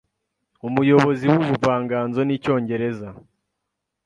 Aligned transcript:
Umuyobozi 0.67 1.25
w’ubuvanganzo 1.33 2.19
n’icyongereza 2.23 3.07